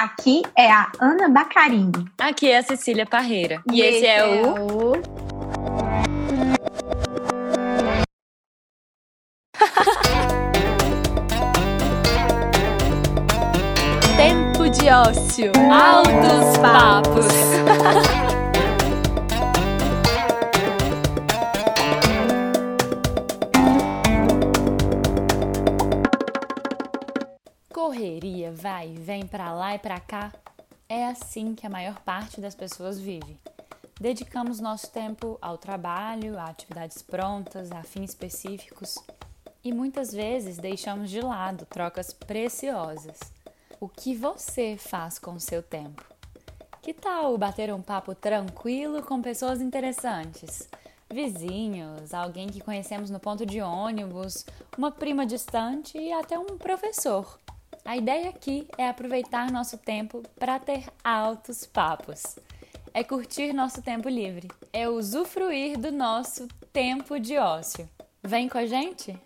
[0.00, 2.06] Aqui é a Ana Bacarini.
[2.18, 3.62] Aqui é a Cecília Parreira.
[3.70, 4.92] E, e esse, esse é, é o...
[4.92, 5.02] o...
[14.16, 15.52] Tempo de ócio.
[15.70, 17.26] Altos papos.
[27.72, 30.32] correria, vai vem para lá e para cá,
[30.88, 33.38] é assim que a maior parte das pessoas vive.
[34.00, 38.96] Dedicamos nosso tempo ao trabalho, a atividades prontas, a fins específicos
[39.62, 43.18] e muitas vezes deixamos de lado trocas preciosas.
[43.78, 46.04] O que você faz com o seu tempo?
[46.82, 50.68] Que tal bater um papo tranquilo com pessoas interessantes?
[51.08, 54.44] Vizinhos, alguém que conhecemos no ponto de ônibus,
[54.76, 57.38] uma prima distante e até um professor.
[57.84, 62.38] A ideia aqui é aproveitar nosso tempo para ter altos papos.
[62.92, 67.88] É curtir nosso tempo livre, é usufruir do nosso tempo de ócio.
[68.22, 69.18] Vem com a gente?